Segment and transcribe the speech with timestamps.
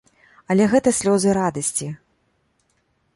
[0.53, 1.91] Але гэта слёзы радасці.